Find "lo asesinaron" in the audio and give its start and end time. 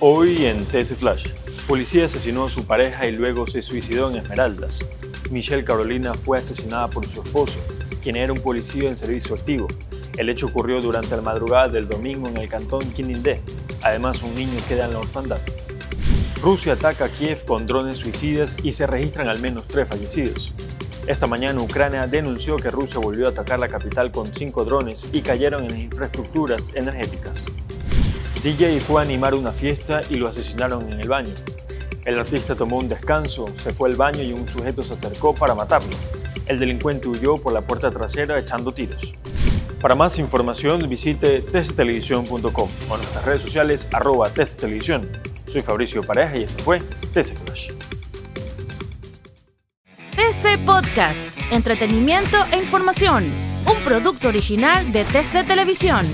30.14-30.92